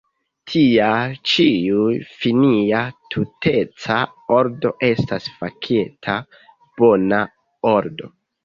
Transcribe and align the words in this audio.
Tial 0.51 1.11
ĉiu 1.31 1.83
finia 2.23 2.79
tuteca 3.15 3.99
ordo 4.39 4.73
estas 4.91 5.29
fakte 5.43 6.19
bona 6.81 7.25
ordo. 7.77 8.15